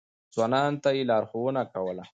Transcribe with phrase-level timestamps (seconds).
[0.33, 2.03] ځوانانو ته يې لارښوونه کوله.